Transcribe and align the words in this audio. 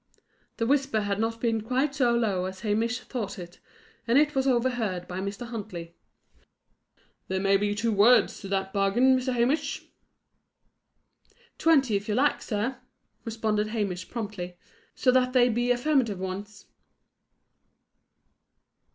The 0.57 0.65
whisper 0.65 1.01
had 1.01 1.19
not 1.19 1.39
been 1.39 1.61
quite 1.61 1.93
so 1.93 2.15
low 2.15 2.45
as 2.45 2.61
Hamish 2.61 3.01
thought 3.01 3.37
it, 3.37 3.59
and 4.07 4.17
it 4.17 4.33
was 4.33 4.47
overheard 4.47 5.07
by 5.07 5.19
Mr. 5.19 5.45
Huntley. 5.45 5.93
"There 7.27 7.39
may 7.39 7.55
be 7.55 7.75
two 7.75 7.91
words 7.91 8.39
to 8.39 8.47
that 8.47 8.73
bargain, 8.73 9.15
Mr. 9.15 9.31
Hamish." 9.31 9.89
"Twenty, 11.59 11.95
if 11.95 12.07
you 12.07 12.15
like, 12.15 12.41
sir," 12.41 12.77
responded 13.25 13.67
Hamish, 13.67 14.09
promptly, 14.09 14.57
"so 14.95 15.11
that 15.11 15.33
they 15.33 15.49
be 15.49 15.69
affirmative 15.69 16.19
ones." 16.19 16.65